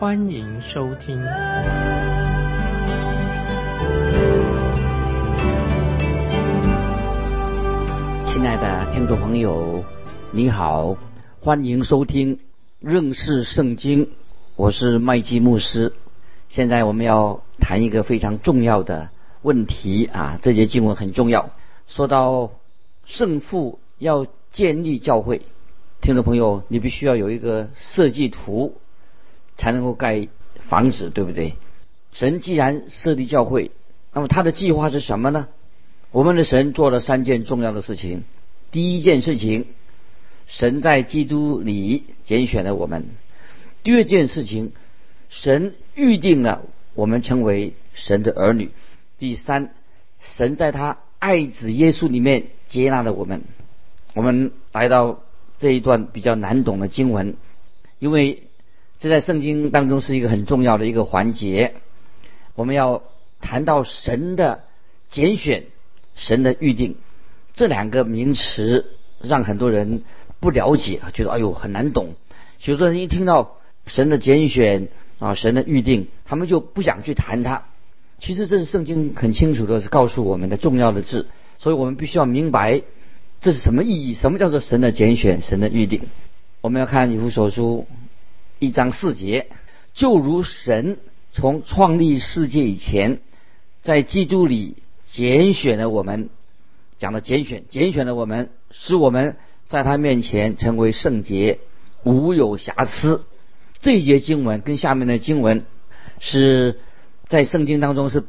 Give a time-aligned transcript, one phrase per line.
[0.00, 1.20] 欢迎收听。
[8.24, 9.82] 亲爱的听众朋友，
[10.30, 10.96] 你好，
[11.40, 12.38] 欢迎收听
[12.78, 14.10] 认识圣经，
[14.54, 15.92] 我是麦基牧师。
[16.48, 19.08] 现在我们要谈一个非常重要的
[19.42, 21.50] 问题啊，这节经文很重要。
[21.88, 22.52] 说到
[23.04, 25.42] 圣父要建立教会，
[26.00, 28.76] 听众朋友，你必须要有一个设计图，
[29.58, 30.28] 才能够盖
[30.68, 31.52] 房子，对不对？
[32.12, 33.70] 神既然设立教会，
[34.14, 35.48] 那么他的计划是什么呢？
[36.10, 38.24] 我们的神做了三件重要的事情。
[38.70, 39.66] 第一件事情，
[40.46, 43.02] 神在基督里拣选了我们；
[43.82, 44.72] 第二件事情，
[45.28, 46.62] 神预定了
[46.94, 48.68] 我们成为神的儿女；
[49.18, 49.74] 第三，
[50.20, 53.42] 神在他爱子耶稣里面接纳了我们。
[54.14, 55.20] 我们来到
[55.58, 57.36] 这一段比较难懂的经文，
[57.98, 58.47] 因为
[58.98, 61.74] 这在圣经当中是一个很重要的一个环节。
[62.54, 63.02] 我们要
[63.40, 64.64] 谈到神的
[65.08, 65.64] 拣选。
[66.20, 66.96] 神的预定，
[67.54, 68.86] 这两个名词
[69.20, 70.02] 让很多人
[70.40, 72.16] 不了解，觉得哎呦很难懂。
[72.58, 74.88] 许多人一听到神的拣选
[75.20, 77.68] 啊，神的预定，他们就不想去谈它。
[78.18, 82.82] 其实这是圣经很清楚的是告诉我们的重要的字，所以我们必须要明白
[83.40, 86.00] 这是什么意义，什么叫做神的拣选，神的预定。
[86.60, 87.86] 我们要看以弗所书
[88.58, 89.48] 一章四节，
[89.94, 90.98] 就如神
[91.32, 93.20] 从创立世界以前，
[93.82, 94.76] 在基督里。
[95.10, 96.28] 拣选了我们，
[96.98, 101.60] 讲的拣选，拣选了我们，使我们在他面前成为圣洁，
[102.04, 103.24] 无有瑕疵。
[103.80, 105.64] 这一节经文跟下面的经文
[106.20, 106.78] 是
[107.26, 108.22] 在圣经当中是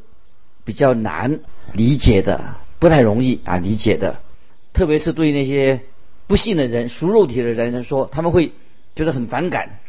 [0.63, 1.41] 比较难
[1.73, 4.21] 理解的，不太容易啊理解的。
[4.71, 5.81] 特别是对那些
[6.27, 8.53] 不信的人、属肉体的人来说，他们会
[8.95, 9.79] 觉得很反感。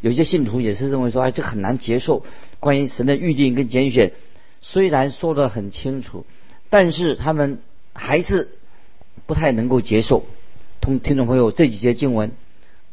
[0.00, 2.24] 有些信徒也是认为说，哎，这很难接受。
[2.60, 4.12] 关于神的预定跟拣选，
[4.60, 6.24] 虽然说的很清楚。
[6.70, 7.60] 但是他们
[7.94, 8.50] 还是
[9.26, 10.26] 不太能够接受。
[10.82, 12.32] 同听众朋友，这几节经文，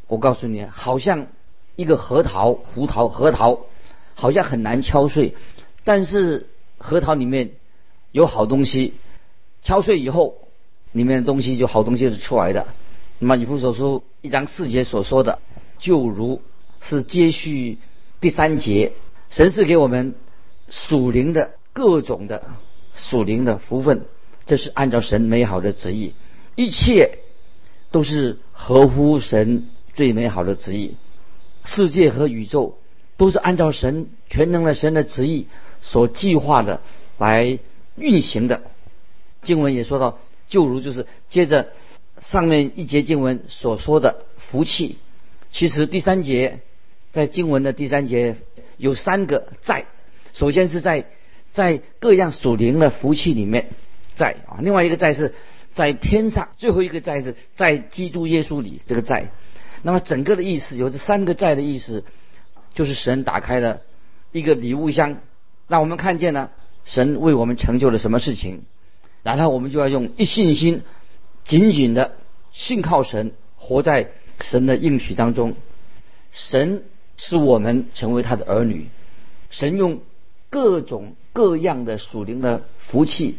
[0.08, 1.28] 我告诉你，好像
[1.76, 3.66] 一个核桃、胡桃、核桃，
[4.14, 5.36] 好像很难敲碎。
[5.84, 7.52] 但是核桃里面
[8.14, 8.94] 有好东西，
[9.62, 10.36] 敲碎以后，
[10.94, 12.68] 里面的东西就好东西是出来的。
[13.20, 15.40] 那么以弗所书一章四节所说的，
[15.80, 16.42] 就如
[16.82, 17.78] 是接续
[18.22, 18.94] 第三节，
[19.30, 20.16] 神是给我们
[20.70, 22.44] 属灵的各种的。
[22.98, 24.06] 属灵的福分，
[24.46, 26.14] 这是按照神美好的旨意，
[26.56, 27.20] 一切
[27.92, 30.96] 都是合乎神最美好的旨意。
[31.66, 32.78] 世界和宇宙
[33.18, 35.48] 都是按照神全能的神的旨意
[35.82, 36.80] 所计划的
[37.18, 37.60] 来
[37.98, 38.62] 运行的。
[39.42, 41.68] 经文也说到，就如就是接着
[42.22, 44.98] 上面一节经文所说的福气。
[45.56, 46.60] 其实第三节
[47.14, 48.36] 在经文的第三节
[48.76, 49.86] 有三个在，
[50.34, 51.06] 首先是在。
[51.52, 53.68] 在各样属灵的福气里面，
[54.14, 55.34] 在啊，另外一个在是
[55.72, 59.30] 在天上，最后一个在是在基督耶稣里这个在。
[59.82, 62.04] 那么整个的意思有这三个在的意思，
[62.74, 63.80] 就是神打开了
[64.34, 65.22] 一个礼物箱，
[65.70, 66.52] 让我们看见了
[66.84, 68.64] 神为我们成就了什么事情，
[69.24, 70.84] 然后我们就要用一信心
[71.46, 72.18] 紧紧的
[72.52, 74.10] 信靠神，活在
[74.42, 75.56] 神的应许当中。
[76.32, 76.84] 神
[77.18, 78.88] 使我们成为他的儿女，
[79.50, 80.00] 神用。
[80.52, 83.36] 各种各样的属灵的福气，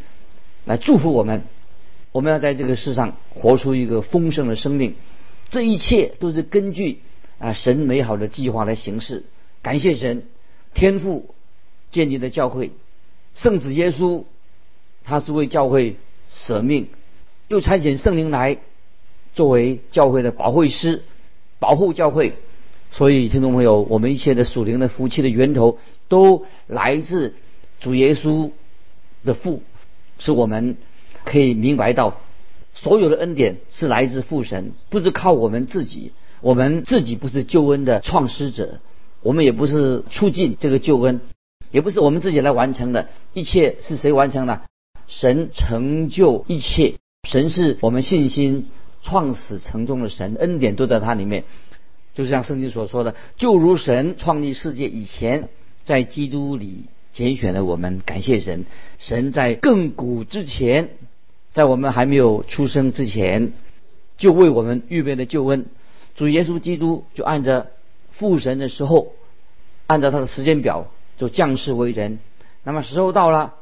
[0.65, 1.41] 来祝福我们。
[2.11, 4.93] 我们要在这个世上活出一个丰盛的生命。
[5.49, 6.99] 这一切都是根据
[7.39, 9.23] 啊神美好的计划来行事。
[9.63, 10.25] 感谢神，
[10.75, 11.33] 天父
[11.89, 12.71] 建立的教会，
[13.33, 14.25] 圣子耶稣，
[15.03, 15.95] 他是为教会
[16.31, 16.87] 舍命，
[17.47, 18.59] 又差遣圣灵来
[19.37, 21.03] 作为教会的保护师，
[21.59, 22.33] 保护教会。
[22.89, 27.35] 所以，听众朋友，我们一切的属灵的福气的源头，都来自
[27.79, 28.49] 主耶稣
[29.23, 29.61] 的父，
[30.17, 30.75] 使我们
[31.23, 32.17] 可以明白到，
[32.73, 36.13] 所有的恩典是来自父神，不是靠我们自己。
[36.41, 38.79] 我们自己不是救恩的创始者，
[39.21, 41.21] 我们也不是促进这个救恩，
[41.69, 43.09] 也不是我们自己来完成的。
[43.33, 44.61] 一切是谁完成的？
[45.07, 46.95] 神成就一切，
[47.29, 48.65] 神是我们信心
[49.07, 51.45] 创始成终的神，恩典都在他里面。
[52.13, 55.47] 就像圣经所说的，就如神创立世界以前，
[55.85, 58.65] 在基督里拣选了我们，感谢神。
[58.99, 60.89] 神在亘古之前，
[61.53, 63.53] 在我们还没有出生之前，
[64.17, 65.67] 就为我们预备了救恩。
[66.17, 67.67] 主耶稣基督就按着
[68.11, 69.13] 父神的时候，
[69.85, 72.19] 按照他的时间表，就降世为人。
[72.63, 73.53] 那么时候到了，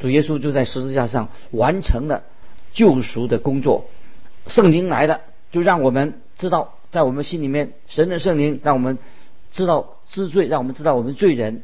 [0.00, 2.24] 主耶稣就在十字架上完成了
[2.72, 3.88] 救赎的工作。
[4.48, 5.20] 圣灵来了，
[5.52, 8.98] 就让我们知道，在我们心里面，神的圣灵让我们
[9.52, 11.62] 知道知罪，让我们知道我们罪人。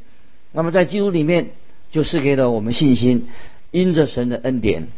[0.52, 1.50] 那么在基督里面，
[1.90, 3.28] 就是给了我们信心，
[3.70, 4.88] 因着神的恩典，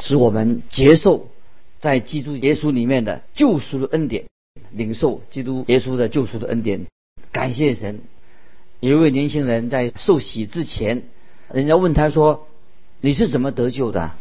[0.00, 1.28] 使我们接受
[1.78, 4.24] 在基督耶稣里面的救赎的恩典。
[4.70, 6.86] 领受基督耶稣的救赎的恩典，
[7.30, 8.00] 感谢神。
[8.80, 11.04] 有一位年轻人在受洗之前，
[11.52, 12.48] 人家问他说
[13.00, 14.12] ：“你是怎么得救的？”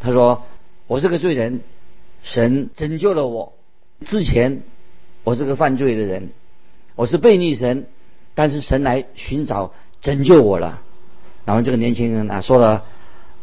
[0.00, 0.44] 他说
[0.86, 1.60] ：“我是个罪人，
[2.24, 3.52] 神拯救了我。
[4.04, 4.62] 之前
[5.22, 6.30] 我是个犯罪的人，
[6.96, 7.86] 我是背逆神，
[8.34, 10.82] 但是神来寻找拯救我了。”
[11.46, 12.84] 然后这个年轻人啊说了，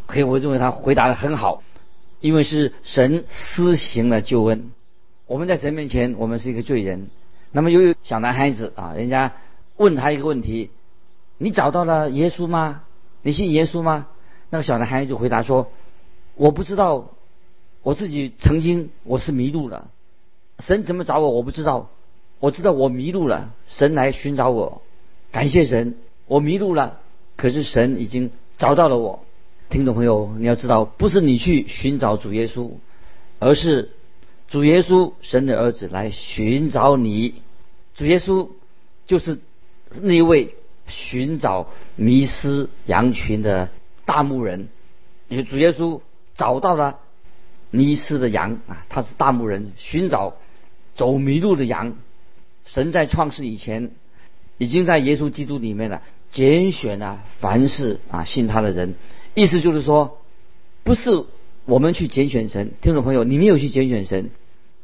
[0.07, 1.61] 可以我认为他回答的很好，
[2.19, 4.71] 因为是神施行了救恩。
[5.27, 7.07] 我们在神面前，我们是一个罪人。
[7.51, 9.33] 那么，由于小男孩子啊，人家
[9.77, 10.71] 问他一个问题
[11.37, 12.81] ：“你找到了耶稣吗？
[13.21, 14.07] 你信耶稣吗？”
[14.49, 15.71] 那个小男孩就回答说
[16.35, 17.11] ：“我不知道，
[17.83, 19.89] 我自己曾经我是迷路了。
[20.59, 21.89] 神怎么找我，我不知道。
[22.39, 24.81] 我知道我迷路了，神来寻找我。
[25.31, 25.95] 感谢神，
[26.27, 26.99] 我迷路了，
[27.37, 29.25] 可是神已经找到了我。
[29.69, 32.71] 听众朋友，你要知道，不是你去寻找主耶稣，
[33.39, 33.91] 而是。”
[34.51, 37.35] 主耶稣，神的儿子来寻找你。
[37.95, 38.49] 主耶稣
[39.07, 39.39] 就是
[40.01, 40.55] 那位
[40.87, 43.69] 寻找迷失羊群的
[44.03, 44.67] 大牧人。
[45.29, 46.01] 也主耶稣
[46.35, 46.99] 找到了
[47.71, 50.35] 迷失的羊啊，他是大牧人，寻找
[50.95, 51.95] 走迷路的羊。
[52.65, 53.91] 神在创世以前，
[54.57, 58.93] 已经在耶稣基督里面了，拣选了凡是啊信他的人。
[59.33, 60.19] 意思就是说，
[60.83, 61.25] 不是
[61.65, 64.29] 我们去拣选神，听众朋友，你没有去拣选神。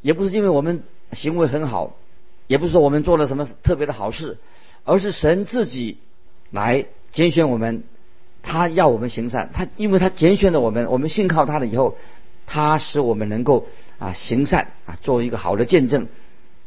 [0.00, 0.82] 也不是因为我们
[1.12, 1.96] 行为很好，
[2.46, 4.38] 也不是说我们做了什么特别的好事，
[4.84, 5.98] 而是神自己
[6.50, 7.82] 来拣选我们，
[8.42, 11.96] 他要我们行善，他因为他拣选了我们，我们信靠他了以后，
[12.48, 13.66] 他使我们能够
[13.98, 16.08] 啊行善啊，做一个好的见证。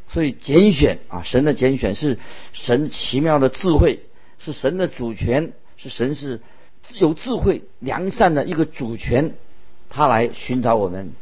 [0.08, 2.20] 所以拣选啊，神的拣选是
[2.54, 4.04] 神奇妙的智慧，
[4.38, 6.40] 是神的主权，是神是
[7.00, 9.34] 有智慧良善的一个主权，
[9.90, 11.14] 他来寻找我们。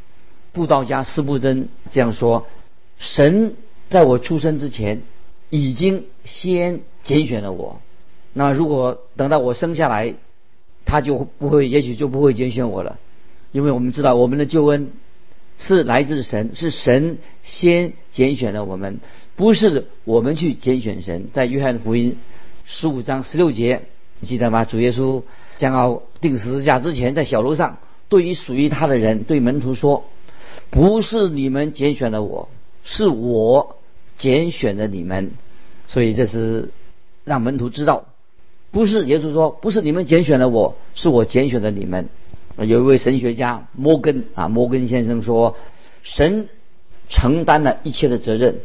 [0.52, 2.48] 布道家斯布真这样说
[2.98, 3.54] ：“神
[3.88, 5.02] 在我出生之前，
[5.48, 7.80] 已经先拣选了我。
[8.32, 10.14] 那如果等到我生下来，
[10.84, 12.98] 他就不会，也许就不会拣选我了。
[13.52, 14.90] 因为我们知道，我们的救恩
[15.58, 19.00] 是来自神，是神先拣选了我们，
[19.36, 21.28] 不是我们去拣选神。
[21.32, 22.16] 在约翰福音
[22.64, 23.82] 十五章十六节，
[24.20, 24.64] 你记得吗？
[24.64, 25.22] 主耶稣
[25.58, 30.04] 将要钉十字架之前，在小楼上对于属于他的人，对门徒说。”
[30.68, 32.48] 不是你们拣选了我，
[32.84, 33.76] 是我
[34.16, 35.32] 拣选了你们，
[35.86, 36.70] 所以这是
[37.24, 38.06] 让门徒知道，
[38.70, 42.08] 不是耶稣说，不是你们拣选了我，是我拣选了你们。
[42.66, 45.56] 有一位神学家摩根啊，摩根先生说，
[46.02, 46.48] 神
[47.08, 48.60] 承担了一切的责任。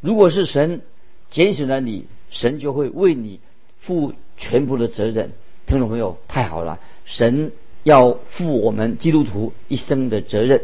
[0.00, 0.80] 如果是神
[1.28, 3.40] 拣选了你，神就会为你
[3.78, 5.32] 负全部的责任。
[5.66, 10.62] 听众朋友，太好了，神要负我们基督徒一生的责任。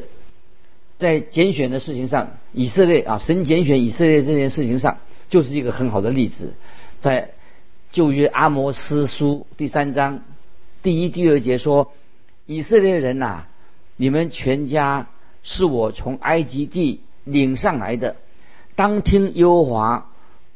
[0.98, 6.54] 在拣选的事情上，以色列啊，神拣选以色列这件事情上，就是一个很好的例子。
[7.00, 7.30] 在
[7.90, 10.22] 旧约阿摩斯书第三章
[10.82, 11.92] 第一、第二节说
[12.48, 13.44] ：“以色列人呐，
[13.96, 15.06] 你们全家
[15.42, 18.16] 是我从埃及地领上来的，
[18.74, 20.10] 当听耶和华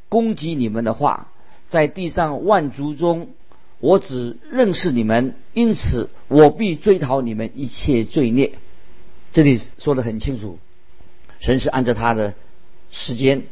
[0.08, 1.28] 攻击你们的话。
[1.68, 3.28] 在地上万族中，
[3.78, 8.52] 我只认识你们，因此我必追讨你们一切罪孽。”
[9.32, 10.58] 这里说的很清楚，
[11.40, 12.34] 神是按照他的
[12.90, 13.44] 时间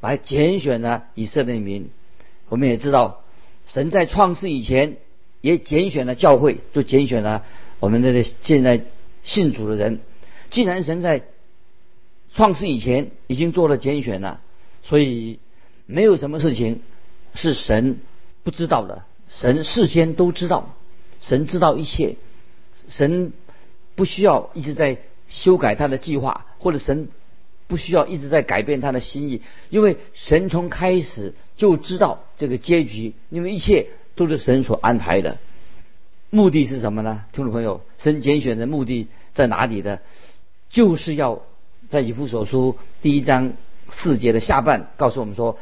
[0.00, 1.90] 来拣选了以色列民。
[2.48, 3.22] 我们也知道，
[3.66, 4.96] 神在创世以前
[5.42, 7.44] 也拣选了教会，就拣选了
[7.80, 8.82] 我们的现在
[9.24, 9.98] 信主的人。
[10.50, 11.22] 既然神在
[12.32, 14.40] 创世以前已经做了拣选了，
[14.84, 15.40] 所以
[15.86, 16.80] 没有什么事情
[17.34, 17.98] 是神
[18.44, 19.04] 不知道的。
[19.28, 20.76] 神事先都知道，
[21.20, 22.16] 神知道一切，
[22.88, 23.32] 神
[23.96, 24.98] 不需要一直在。
[25.30, 27.06] 修改他的计划，或者神
[27.68, 35.38] 不需要一直在改变他的心意，因为神从开始就知道这个结局，因为一切都是神所安排的。
[36.30, 37.24] 目的是什么呢？
[37.32, 40.00] 听众朋友，神拣选的目的在哪里的？
[40.70, 41.42] 就是要
[41.88, 43.52] 在以弗所书第一章
[43.88, 45.58] 四节的下半告诉我们说，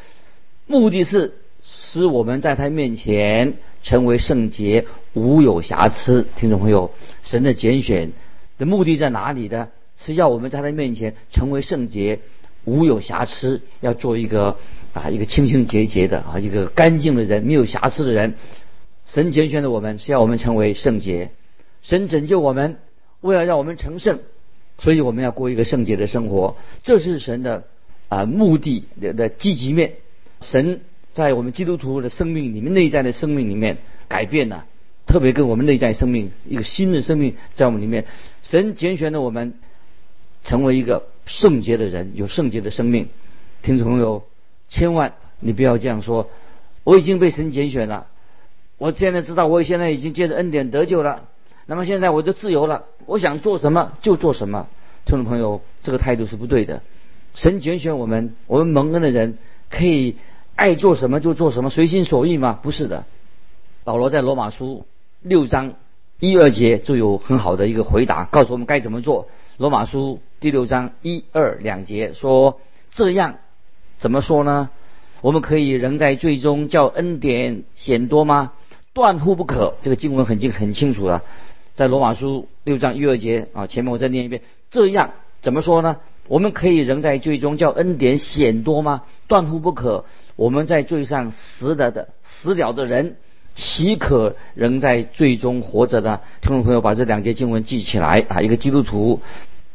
[0.66, 1.32] 目的是
[1.62, 4.84] 使我们在他面前成为圣洁，
[5.14, 6.26] 无有瑕疵。
[6.36, 6.90] 听众朋友，
[7.22, 8.12] 神的拣选
[8.58, 9.68] 的目的在哪里呢？
[9.96, 12.20] 是要我们在他面前成为圣洁，
[12.64, 14.58] 无有瑕疵，要做一个
[14.92, 18.34] 啊一个清清洁洁的啊一个干净的人，没有瑕疵的人。
[19.08, 21.30] 神拣选的我们是要我们成为圣洁，
[21.82, 22.76] 神拯救我们，
[23.20, 24.20] 为了让我们成圣，
[24.78, 26.56] 所以我们要过一个圣洁的生活。
[26.84, 27.64] 这是神的
[28.08, 29.94] 啊目的的的积极面。
[30.40, 34.66] 神在我们基督徒的生命里面，内在的生命里面改变了，
[35.06, 38.04] 特别跟我们内在生命一个新的生命在我们里面。
[38.42, 39.54] 神拣选了我们。
[40.44, 43.08] 成为一个圣洁的人，有圣洁的生命。
[43.60, 44.22] 听众朋友，
[44.68, 46.30] 千万你不要这样说。
[46.84, 48.06] 我已经被神拣选了，
[48.78, 51.24] 我现在知道我现在已经借着恩典得救了。
[51.66, 54.68] 那么现在我就自由了，我想做什么就做什么。
[55.04, 56.80] 听众朋友，这个态度是不对的。
[57.34, 59.36] 神拣选我们，我们蒙恩的人
[59.68, 60.16] 可以
[60.54, 62.58] 爱做什么就做什么，随心所欲吗？
[62.62, 63.04] 不是的。
[63.84, 64.86] 保罗在罗马书
[65.22, 65.74] 六章
[66.20, 69.28] 一二节就有很好的一个回答，告诉我们该怎么做。
[69.56, 73.36] 罗马书第六章一二两节说：“这样
[73.98, 74.70] 怎么说呢？
[75.20, 78.52] 我们可以仍在最终叫恩典显多吗？
[78.98, 81.22] 断乎不可。”这个经文很清很清楚了，
[81.76, 85.98] 在罗马书六章一二节啊，前面我再念一遍：“这样怎么说呢？
[86.26, 89.04] 我们可以仍在最终叫恩典显多吗？
[89.28, 90.04] 断乎不可。
[90.34, 93.16] 我们在罪上死了的死了的人，
[93.54, 98.42] 岂可仍在最终活着呢？”听众朋友，把这两节经文记起来啊！
[98.42, 99.20] 一个基督徒。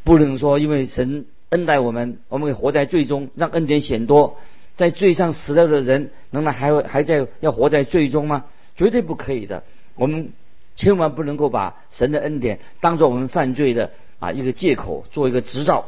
[0.03, 4.35] 不能说，因为神恩待我们，我们会活在最终，让恩典显多。
[4.75, 8.43] 在罪上死了的人，能还会还在要活在最终吗？
[8.75, 9.63] 绝对不可以的。
[9.95, 10.31] 我们
[10.75, 15.85] 千万不能够把神的恩典当做我们犯罪的啊一个借口，做一个执照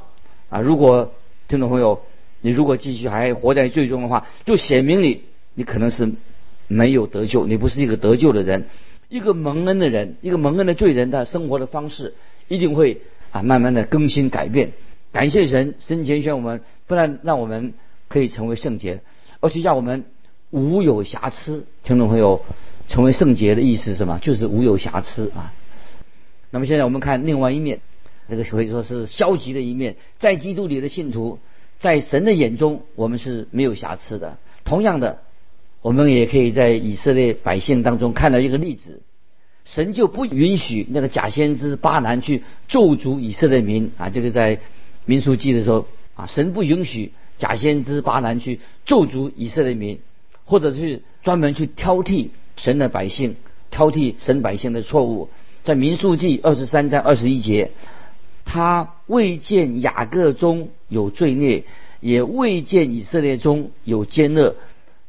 [0.49, 0.59] 啊。
[0.61, 1.11] 如果
[1.47, 2.01] 听众朋友，
[2.41, 5.23] 你如果继续还活在最终的话，就显明你
[5.53, 6.11] 你可能是
[6.67, 8.65] 没有得救，你不是一个得救的人。
[9.09, 12.13] 一个蒙恩的人，一个蒙恩的罪人的生活的方式
[12.47, 13.01] 一定会。
[13.31, 14.71] 啊，慢慢的更新改变，
[15.11, 17.73] 感谢神，神拣选我们，不但让我们
[18.07, 19.01] 可以成为圣洁，
[19.41, 20.05] 而且让我们
[20.51, 21.65] 无有瑕疵。
[21.83, 22.45] 听众朋友，
[22.87, 24.19] 成为圣洁的意思是什么？
[24.19, 25.53] 就是无有瑕疵啊。
[26.51, 27.79] 那么现在我们看另外一面，
[28.29, 31.39] 这个可以说是消极的一面，在基督里的信徒，
[31.79, 34.37] 在神的眼中，我们是没有瑕疵的。
[34.63, 35.21] 同样的，
[35.81, 39.01] 我们也可以在以色列百姓当中看到一个例子。
[39.65, 44.09] 神就不允许那个假先知巴兰去咒诅以色列民啊！
[44.09, 44.59] 这个在
[45.05, 49.99] 民书记的时候啊，神不允许假先知巴兰去咒诅以色列民，
[50.45, 53.35] 或者是专门去挑剔神的百姓，
[53.71, 55.29] 挑剔神百姓的错误。
[55.63, 57.71] 在民数记二十三章二十一节，
[58.45, 61.63] 他未见雅各中有罪孽，
[61.99, 64.55] 也未见以色列中有奸恶，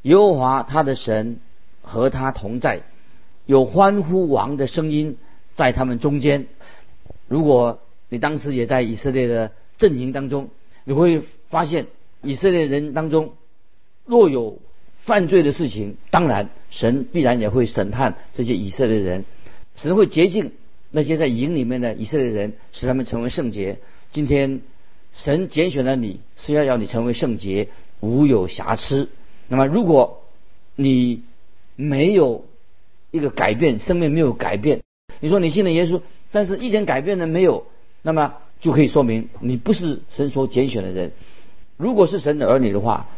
[0.03, 1.38] 耶和华他的神
[1.83, 2.83] 和他同在。
[3.45, 5.19] 有欢呼王的声音
[5.55, 6.47] 在他们中间。
[7.29, 10.49] 如果你当时也在以色列的阵营当中，
[10.85, 11.87] 你会发现
[12.23, 13.35] 以色列人当中
[14.05, 14.59] 若有
[15.07, 19.25] 犯罪的事情，当然神必然也会审判这些以色列人。
[19.77, 20.51] 神会洁净
[20.91, 23.79] 那些在营里面的以色列人，使他们成为圣洁。
[24.11, 24.63] 今天
[25.13, 27.69] 神拣选了你，是要要你成为圣洁，
[28.01, 29.09] 无有瑕疵。
[29.47, 30.25] 那么如果
[30.75, 31.23] 你
[31.77, 32.45] 没有，
[33.13, 34.83] 一个改变，生命没有改变。
[35.21, 36.01] 你说你信了耶稣，
[36.33, 37.67] 但是一点改变都没有，
[38.03, 41.13] 那么就可以说明你不是神所拣选的人。
[41.77, 43.09] 如果是神的儿女的话，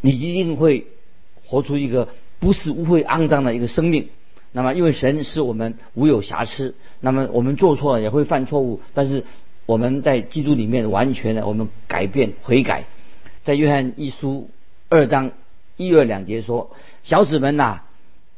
[0.00, 0.86] 你一定会
[1.52, 2.08] 活出一个
[2.40, 4.08] 不是污秽肮脏的一个生命。
[4.52, 9.24] 那么，因为神是我们无有瑕疵，那么我们做错了也会犯错误，但是
[9.66, 12.84] 我们在基督里面完全的我们改变悔改。
[13.42, 14.48] 在约翰一书
[14.88, 15.32] 二章
[15.76, 16.70] 一二两节说
[17.04, 17.82] ：“小子们呐。”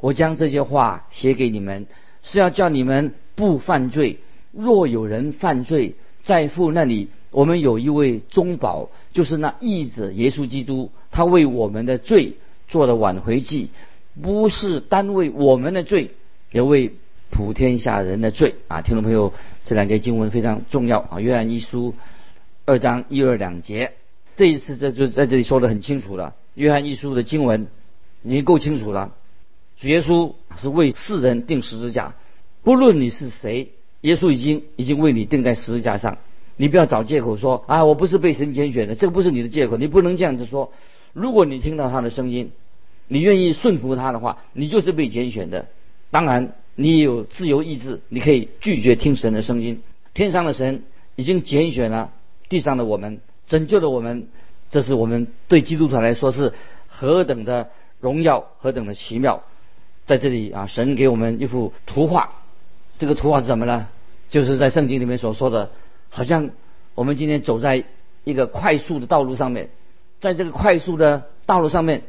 [0.01, 1.87] 我将这些话写给你们，
[2.23, 4.19] 是要叫你们不犯罪。
[4.53, 10.91] 若有人犯罪，在父那里，我们有一位中保，就是那义子耶稣基督。
[11.11, 12.35] 他为我们的罪
[12.75, 13.71] 做的挽回祭，
[14.21, 16.11] 不是单为我们的罪，
[16.51, 16.91] 也为
[17.31, 18.57] 普天下人的罪。
[18.67, 19.33] 啊，听众朋友，
[19.65, 21.21] 这两节经文非常重要啊。
[21.21, 21.95] 约翰一书
[22.67, 23.93] 二章一二两节，
[24.35, 26.35] 这一次这就在这里说的很清楚了。
[26.55, 27.69] 约翰一书的经文
[28.25, 29.13] 已经够清楚了。
[29.81, 32.17] 主耶稣是为世人定十字架，
[32.65, 36.19] 不论你是谁，耶稣已经已经为你定在十字架上。
[36.57, 40.73] 你不要找借口说啊，我不是被神拣选的，这个不是你的借口，你不能这样子说。
[41.13, 42.51] 如果你听到他的声音，
[43.09, 45.67] 你愿意顺服他的话，你就是被拣选的。
[46.11, 49.83] 当然，你有自由意志，你可以拒绝听神的声音。
[50.15, 50.83] 天上的神
[51.17, 52.13] 已经拣选了
[52.49, 54.29] 地上的我们，拯救了我们，
[54.71, 56.53] 这是我们对基督徒来说是
[56.89, 57.71] 何等的。
[58.01, 59.43] 荣耀何等的奇妙。
[60.05, 62.35] 在这里啊，神给我们一幅图画，
[62.99, 63.89] 这个图画是什么呢？
[64.29, 65.71] 就是在圣经里面所说的，
[66.11, 66.51] 好像
[66.95, 67.83] 我们今天走在
[68.25, 69.71] 一个快速的道路上面，
[70.21, 72.03] 在这个快速的道路上面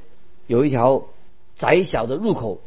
[0.47, 1.03] 有一条
[1.55, 2.59] 窄小的入口，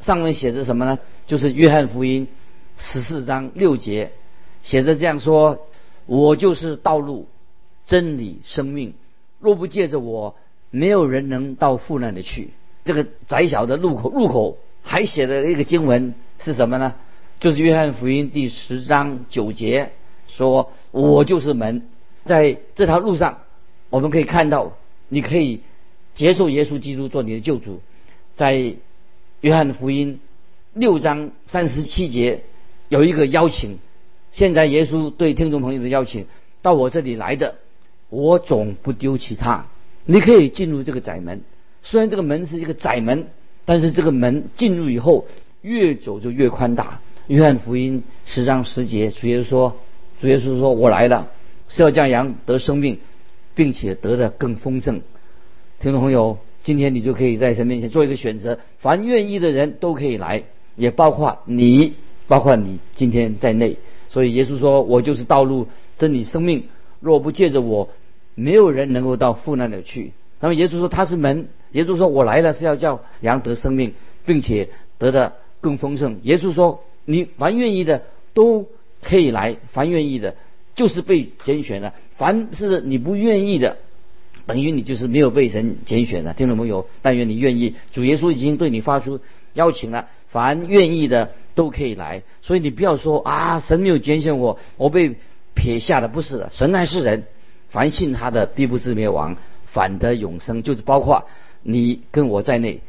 [0.00, 0.98] 上面写着什么呢？
[1.26, 2.28] 就是约翰福音
[2.76, 4.12] 十四章六节，
[4.62, 5.66] 写着这样说
[6.06, 7.26] ：“我就是道路、
[7.86, 8.94] 真理、生命，
[9.40, 10.36] 若不借着我，
[10.70, 12.50] 没有人能到父那里去。”
[12.84, 14.58] 这个窄小的入口入口。
[14.80, 16.94] 还写的一个经文是什么呢？
[17.40, 19.90] 就是约翰福音第十章九节
[20.28, 21.82] 说：“我就是门。”
[22.24, 23.40] 在这条路上，
[23.90, 24.72] 我们可以看到，
[25.08, 25.60] 你可以
[26.18, 27.80] 接受耶稣基督做你的救主。
[28.34, 28.74] 在
[29.40, 30.18] 约翰福音
[30.74, 32.42] 六章三十七节
[32.88, 33.78] 有一个邀请，
[34.32, 36.26] 现在耶稣对听众朋友的邀请：
[36.60, 37.54] 到我这里来的，
[38.10, 39.66] 我总不丢弃他。
[40.04, 41.42] 你可以进入这个窄门，
[41.84, 43.28] 虽然这个门是一个窄门。
[43.64, 45.26] 但是这个门进入以后，
[45.60, 47.02] 越走就越宽大。
[47.26, 49.76] 约翰福音十章十节，主耶稣说
[50.22, 51.28] ：“主耶稣说，我来了，
[51.68, 52.98] 是要将羊得生命，
[53.54, 55.02] 并且得的更丰盛。”
[55.80, 60.42] 听众朋友，今天你就可以在神面前做一个选择，凡愿意的人都可以来，
[60.74, 61.94] 也包括你，
[62.26, 63.76] 包括你今天在内。
[64.08, 66.64] 所以耶稣说：“我就是道路、真理、生命，
[66.98, 67.90] 若不借着我，
[68.34, 71.48] 没有人能够到父那里去。”那么耶稣说他是门。
[71.70, 73.94] 耶稣说：“我来了是要叫羊得生命，
[74.26, 78.02] 并且得的更丰盛。”耶稣说：“你凡愿意的
[78.34, 78.66] 都
[79.00, 80.34] 可以来，凡愿意的，
[80.74, 83.76] 就是被拣选的；凡是你不愿意的，
[84.48, 87.76] 等于你就是没有被神拣选的。”听众朋友，但愿你愿意。
[87.92, 89.20] 主耶稣已经对你发出
[89.54, 92.22] 邀请了，凡愿意的都可以来。
[92.42, 95.14] 所以你不要说啊，神没有拣选我，我被
[95.54, 96.50] 撇下的不是的。
[96.52, 97.24] 神乃是人，
[97.68, 99.36] 凡信他的必不至灭亡，
[99.66, 100.64] 反得永生。
[100.64, 101.24] 就是包括。
[101.60, 102.80] 你跟我在内，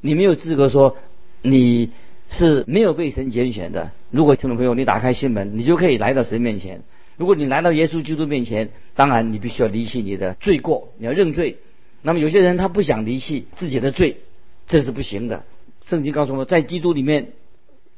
[0.00, 0.96] 你没有资格说
[1.42, 1.92] 你
[2.28, 3.92] 是没有被神拣选的。
[4.10, 6.82] 如果听众朋友，你打开心门，你就可以来到神面前。
[7.16, 11.58] 如果你来到耶稣基督面前，当然你必须要离弃你的罪过，你要认罪。
[12.02, 14.18] 那么有些人他不想离弃自己的罪，
[14.66, 15.44] 这是不行的。
[15.84, 17.32] 圣经告诉我们，在基督里面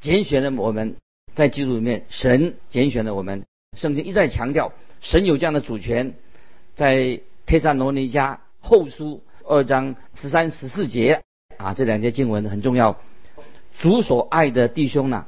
[0.01, 0.97] 拣选了我们，
[1.35, 3.45] 在基督里面神拣选了我们。
[3.77, 6.15] 圣经一再强调，神有这样的主权。
[6.75, 9.23] 在帖撒罗尼迦后书。
[9.51, 11.23] 二章十三十四节
[11.57, 13.01] 啊，这两节经文很重要。
[13.79, 15.25] 主所爱的弟兄呢，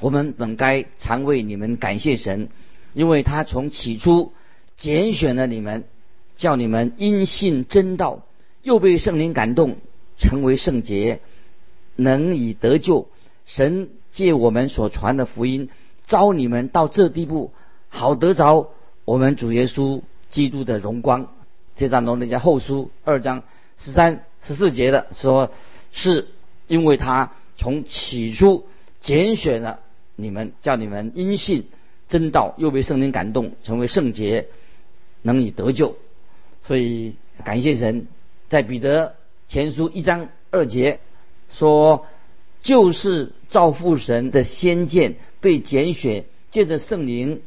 [0.00, 2.48] 我们本该常为你们感谢神，
[2.94, 4.32] 因为他从起初
[4.76, 5.84] 拣选了你们，
[6.36, 8.22] 叫你们因信真道，
[8.62, 9.76] 又被圣灵感动，
[10.18, 11.20] 成为圣洁，
[11.96, 13.08] 能以得救。
[13.44, 15.68] 神借我们所传的福音，
[16.06, 17.52] 招你们到这地步，
[17.88, 18.70] 好得着
[19.04, 21.28] 我们主耶稣基督的荣光。
[21.76, 23.42] 这张罗那家后书二章
[23.78, 25.50] 十三十四节的说，
[25.90, 26.28] 是
[26.66, 28.66] 因为他从起初
[29.00, 29.80] 拣选了
[30.14, 31.66] 你们，叫你们因信
[32.12, 34.48] 真道，又被圣灵感动，成为圣洁，
[35.22, 35.96] 能以得救。
[36.66, 38.06] 所以感谢神，
[38.50, 39.14] 在彼得
[39.48, 41.00] 前书一章二节
[41.48, 42.06] 说，
[42.60, 47.40] 就是造父神的先见被拣选，借着圣灵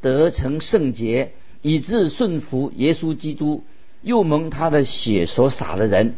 [0.00, 1.32] 得成圣洁。
[1.64, 3.62] 以致顺服耶稣基督，
[4.02, 6.16] 又蒙他的血所洒的人，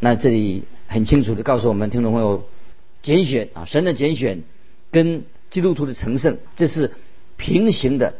[0.00, 2.48] 那这里很清楚的告诉我们听众朋友，
[3.02, 4.42] 拣选啊，神的拣选
[4.90, 6.90] 跟基督徒的成圣这是
[7.36, 8.14] 平行的，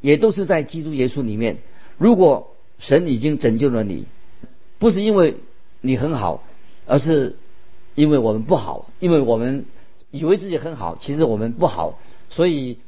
[0.00, 1.58] 也都是在基督耶稣里面。
[1.98, 4.06] 如果神已经拯救了你，
[4.78, 5.36] 不是因为
[5.82, 6.42] 你很好，
[6.86, 7.36] 而是
[7.94, 9.66] 因为我们不好，因为我们
[10.10, 11.98] 以为自己很好，其实我们不好，
[12.30, 12.78] 所以。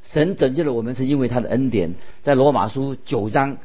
[0.00, 1.94] 神拯救了我们，是因为他的恩典。
[2.22, 3.58] 在罗马书九章，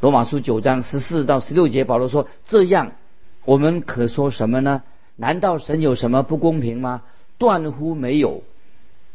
[0.00, 2.92] 罗马书九章十四到十六节，保罗说：“这样，
[3.44, 4.82] 我们可说什么呢？
[5.16, 7.02] 难道神有什么不公平吗？
[7.36, 8.44] 断乎没有。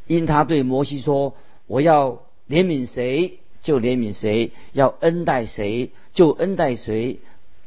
[0.07, 1.35] 因他对摩西说
[1.67, 7.19] ：‘我要怜悯谁就怜悯谁，要恩待谁就恩待谁。’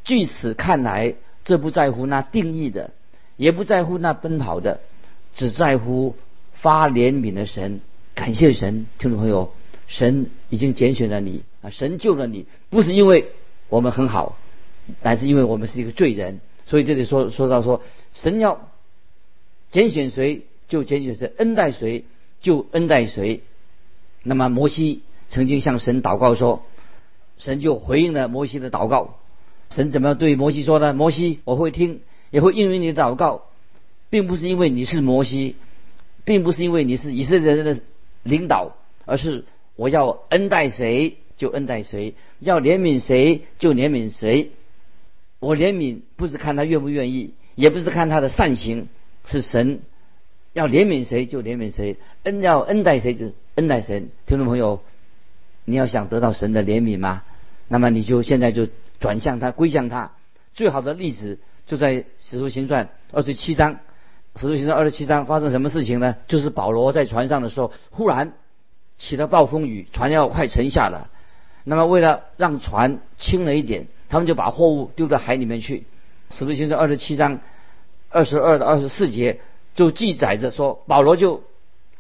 [0.05, 2.91] 据此看来，这不在乎那定义的，
[3.37, 4.81] 也不在乎那奔跑的，
[5.35, 6.17] 只在乎
[6.55, 7.81] 发怜悯的神。”
[8.13, 9.53] 感谢神，听众朋友，
[9.87, 11.71] 神已经拣选了你啊！
[11.71, 13.29] 神救了你，不是因为
[13.69, 14.37] 我们很好，
[15.01, 16.41] 乃是因为我们是一个罪人。
[16.67, 18.69] 所以这里说说到说，神要
[19.71, 22.05] 拣选谁就拣选谁，恩待谁
[22.41, 23.43] 就恩待谁。
[24.23, 26.65] 那么摩西曾经向神祷告说，
[27.39, 29.17] 神就回应了摩西的祷告。
[29.71, 30.93] 神怎么对摩西说呢？
[30.93, 32.01] 摩西，我会听，
[32.31, 33.43] 也会应允你的祷告，
[34.11, 35.57] 并不是因为你是摩西，
[36.25, 37.83] 并不是因为你是以色列人的。
[38.23, 38.77] 领导，
[39.07, 44.51] 而是我要恩待谁就恩待谁，要怜悯谁就怜悯谁。
[45.39, 48.89] 我怜悯不是看他愿不愿意，也不是看他的善行，
[49.25, 49.81] 是神
[50.53, 54.09] 要怜悯谁就怜悯谁，恩要恩待谁就恩待谁。
[54.27, 54.81] 听众朋友，
[55.65, 57.23] 你要想得到神的怜悯吗？
[57.69, 58.67] 那么你就现在就
[58.99, 60.11] 转向他，归向他。
[60.53, 63.75] 最好的例子就在《使徒行传》二十七章，
[64.35, 66.17] 《使徒行传》二十七章发生什么事情呢？
[66.27, 68.33] 就是保罗在船上的时候，忽然
[68.99, 71.11] 起了暴风雨，船要快沉下了。
[71.63, 75.85] 那么为了让船轻了一点，他们就把货物丢到海里面去。
[76.31, 77.39] 使徒行传二十七章
[78.09, 79.41] 二十二到二十四节
[79.75, 81.43] 就记载着说，保罗就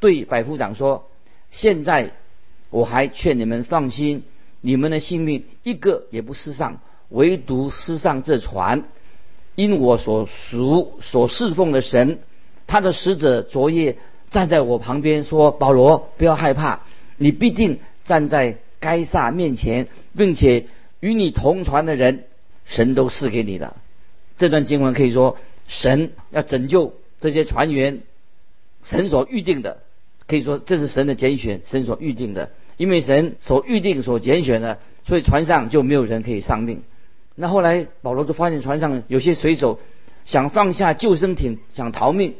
[0.00, 1.09] 对百夫长说
[1.50, 2.12] ：“现在
[2.70, 4.24] 我还劝你们放心，
[4.61, 8.85] 你们的性命一个也不失丧，唯独失丧这船。
[9.54, 12.18] 因我所属所侍奉的神，
[12.66, 13.96] 他的使者昨夜
[14.30, 16.80] 站在我旁边说：保罗，不要害怕，
[17.16, 20.66] 你必定站在该撒面前，并且。”
[21.00, 22.24] 与你同船的人，
[22.66, 23.74] 神都赐给你的。
[24.37, 28.00] 这段经文可以说，神要拯救这些船员，
[28.83, 29.78] 神所预定的，
[30.26, 32.50] 可以说这是神的拣选，神所预定的。
[32.76, 36.83] 因为神所预定、所拣选的，所以船上就没有人可以丧命。
[37.35, 39.78] 那后来保罗就发现船上有些水手
[40.24, 42.37] 想放下救生艇，想逃命，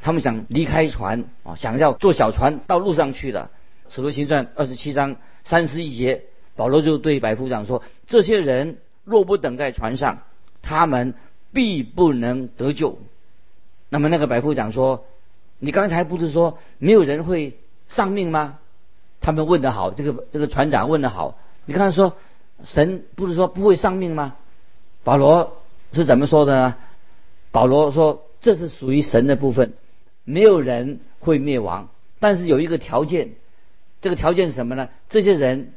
[0.00, 3.50] 他们想离开船啊，想要坐小船到路上去的。
[3.88, 6.22] 使徒行传二十七章三十一节。
[6.56, 10.22] 保罗就对百夫长说：“这些人若不等在船上，
[10.62, 11.12] 他们
[11.52, 12.98] 必不能得救。”
[13.88, 15.04] 那么那个百夫长说
[15.58, 18.58] ：“你刚才不是说没有人会丧命吗？”
[19.20, 21.38] 他们问得好，这个这个船长问得好。
[21.64, 22.16] 你刚才说
[22.64, 24.36] 神不是说不会丧命吗？
[25.04, 25.56] 保罗
[25.92, 26.76] 是怎么说的呢？
[27.50, 29.72] 保罗说：“这是属于神的部分，
[30.24, 31.88] 没有人会灭亡，
[32.20, 33.30] 但是有一个条件，
[34.00, 34.88] 这个条件是什么呢？
[35.08, 35.72] 这些人。”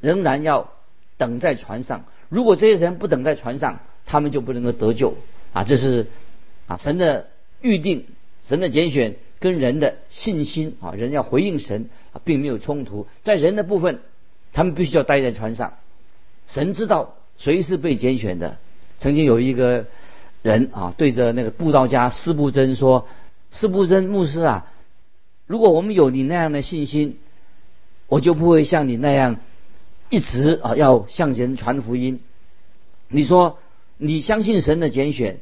[0.00, 0.70] 仍然要
[1.18, 2.06] 等在船上。
[2.30, 5.14] 如果这些人不等在船上，他们就不能够得救
[5.52, 5.62] 啊！
[5.62, 6.06] 这是
[6.66, 7.26] 啊神的
[7.62, 8.06] 预定，
[8.46, 13.06] 神的拣选跟人的信心啊，人要回应神啊，并没有冲突。
[13.22, 14.00] 在人的部分，
[14.52, 15.74] 他们必须要待在船上。
[16.46, 18.58] 神知道谁是被拣选的。
[18.98, 19.86] 曾经有一个
[20.42, 23.08] 人啊，对着那个布道家施布真说
[23.50, 24.72] ：“施布真牧师啊，
[25.46, 27.18] 如果我们有你那样的信心，
[28.08, 29.36] 我就不会像你那样。”
[30.10, 32.18] 一直啊要向前传福音。
[33.06, 33.60] 你说
[33.96, 35.38] 你相信神的拣选，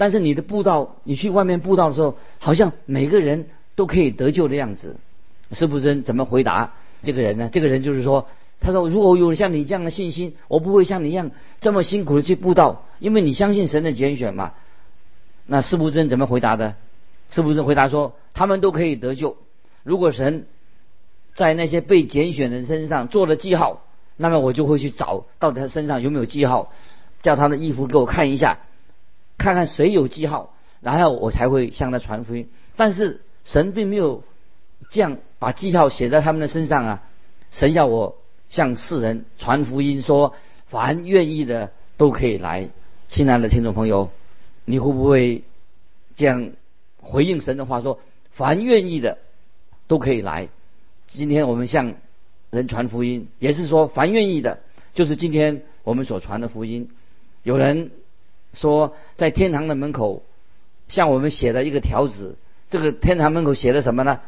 [0.00, 4.96] 但是你的布道，你去外面布道的时候，好像每个人都可以得救的样子。
[5.52, 7.50] 是不是怎么回答这个人呢？
[7.52, 8.26] 这个人就是说，
[8.60, 14.54] 他说如果有像你这样的信心，我不会像你一样这么辛苦的去布道，因为你相信神的拣选嘛。
[15.44, 16.76] 那是不是怎么回答的？
[17.28, 19.36] 是不是回答说他们都可以得救？
[19.82, 20.46] 如果神。
[21.36, 23.84] 在那些被拣选的身上做了记号，
[24.16, 26.72] 那么我就会去找到底他身上有没有记号，
[27.22, 28.58] 叫他的衣服给我看一下，
[29.40, 32.46] 看看谁有记号，然后我才会向他传福音。
[32.76, 34.22] 但是神并没有
[34.90, 37.02] 这样把记号写在他们的身上啊！
[37.50, 38.18] 神要我
[38.50, 40.34] 向世人传福音，说
[40.66, 42.68] 凡愿意的都可以来。
[43.08, 44.10] 亲爱的听众朋友，
[44.66, 45.42] 你会不会
[46.16, 46.52] 这样
[47.00, 47.98] 回应神的话，说
[48.30, 49.16] 凡愿意的
[49.86, 50.48] 都可以来？
[51.06, 51.94] 今天我们向
[52.50, 54.60] 人传福音，也是说凡愿意的，
[54.92, 56.90] 就是今天我们所传的福音。
[57.42, 57.90] 有人
[58.52, 60.22] 说，在天堂的门口
[60.88, 62.36] 向我们写了一个条子，
[62.70, 64.20] 这个天堂门口写的什么呢？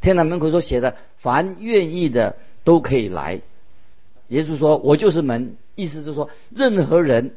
[0.00, 3.40] 天堂门口所写的，凡愿意的都可以来。
[4.28, 7.34] 耶稣说：“我就是门。”意思是说，任何人，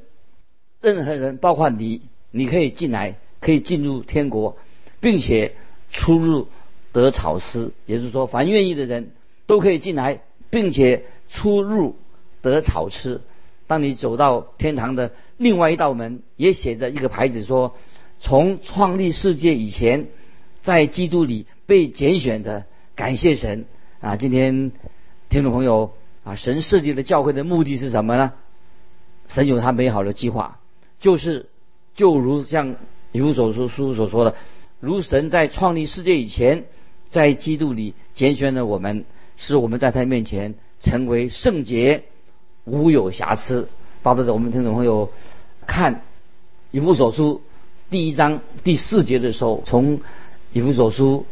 [0.81, 2.01] 任何人，包括你，
[2.31, 4.57] 你可以进来，可以进入天国，
[4.99, 5.53] 并且
[5.91, 6.47] 出入。
[6.95, 9.11] 得草吃，也就是说，凡愿意的人
[9.47, 11.97] 都可以进来，并且出入
[12.41, 13.19] 得草吃。
[13.67, 17.75] 当你走到天堂的另外一道门，也写着一个牌子说
[18.19, 20.07] ：“从创立世界以前，
[20.61, 23.65] 在基督里被拣选的，感谢神
[23.99, 24.71] 啊！”今天
[25.29, 25.93] 听众朋友
[26.23, 28.33] 啊，神设计的教会的目的是什么呢？
[29.27, 30.59] 神有他美好的计划，
[30.99, 31.49] 就是
[31.95, 32.75] 就如像
[33.11, 34.35] 如所书书所说的，
[34.79, 36.65] 如神在创立世界以前。
[37.07, 39.05] 在基督里拣选了我们，
[39.37, 42.03] 使我们在他面前成为圣洁，
[42.65, 43.69] 无有瑕疵。
[44.05, 45.11] 包括我们听众朋友
[45.65, 46.03] 看
[46.69, 47.41] 以弗所书
[47.89, 49.99] 第一章第四节的时候，从
[50.53, 51.25] 以弗所书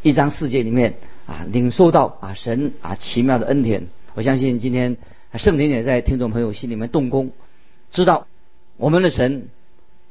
[0.00, 0.94] 一章四节里面
[1.26, 3.88] 啊，领受到啊神啊奇妙的恩典。
[4.14, 4.96] 我相信今天
[5.34, 7.30] 圣灵也在听众朋友心里面动工，
[7.90, 8.26] 知道
[8.78, 9.48] 我们的神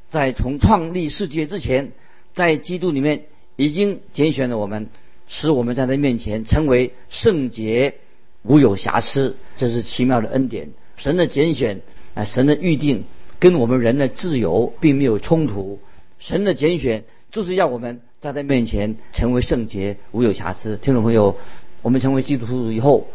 [0.08, 1.94] 在从创立世界之前，
[2.36, 3.24] 在基督里面
[3.56, 4.88] 已经拣选了我们。
[5.28, 7.96] 使我们在他面前成为圣洁，
[8.44, 10.70] 无有瑕疵，这是奇妙的恩典。
[10.96, 11.82] 神的拣选
[12.14, 13.04] 啊，神的预定
[13.40, 15.80] 跟我们人的自由并没有冲突。
[16.20, 20.78] 神的拣选就是要我们在他面前成为圣洁，无有瑕疵。
[20.78, 21.38] 听众朋友，
[21.82, 23.08] 我们成为基督徒以后，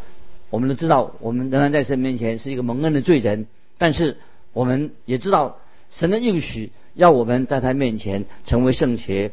[0.51, 3.47] 我们都知道，我们仍然在神面前是一个蒙恩的罪人，
[3.79, 4.17] 但是
[4.53, 5.59] 我们也知道
[5.91, 9.33] 神的应许要我们在他面前成为圣洁。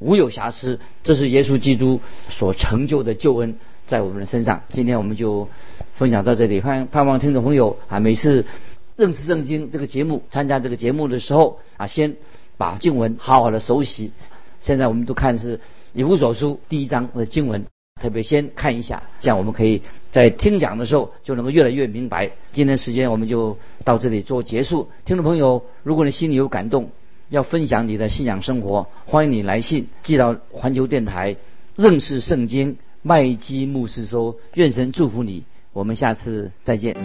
[0.00, 3.56] 无有瑕疵，这是耶稣基督所成就的救恩
[3.88, 4.62] 在我们的身上。
[4.68, 5.48] 今天我们就
[5.94, 8.46] 分享到这里，盼盼望听众朋友啊，每次
[8.98, 12.16] 认识圣经这个节目，参加这个节目的时候啊，先
[12.56, 14.10] 把经文好好的熟悉。
[14.60, 15.60] 现在我们都看是
[15.92, 17.64] 以弗所书第一章的经文，
[18.02, 22.32] 特别先看一下，这样我们可以在听讲的时候就能够越来越明白。
[22.50, 24.88] 今天时间我们就到这里做结束。
[25.04, 26.90] 听众朋友，如果你心里有感动，
[27.28, 31.36] 要分享你的信仰生活，欢迎你来信寄到环球电台
[31.76, 36.96] 认识圣经麦基牧师说，愿神祝福你，我们下次再见。